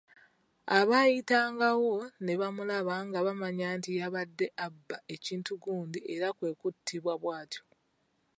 [0.79, 1.95] Abaayitangawo
[2.25, 7.63] ne bamulaba nga bamanya nti yabadde abba ekintu gundi era kwe kuttibwa bw’atyo.